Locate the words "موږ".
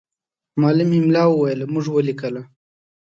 1.73-1.85